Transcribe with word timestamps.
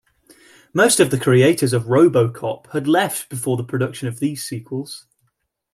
Most 0.73 0.99
of 0.99 1.11
the 1.11 1.19
creators 1.19 1.73
of 1.73 1.83
"RoboCop" 1.83 2.71
had 2.71 2.87
left 2.87 3.29
before 3.29 3.55
the 3.55 3.63
production 3.63 4.07
of 4.07 4.17
these 4.17 4.43
sequels. 4.43 5.05